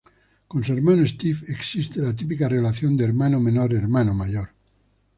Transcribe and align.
Con 0.47 0.63
su 0.63 0.73
hermano 0.73 1.05
Steve 1.05 1.41
existe 1.49 2.01
la 2.01 2.15
típica 2.15 2.49
relación 2.49 2.97
de 2.97 3.03
hermano 3.05 3.39
menor-hermano 3.39 4.15
mayor. 4.15 4.49